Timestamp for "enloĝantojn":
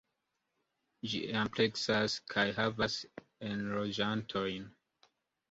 3.51-4.69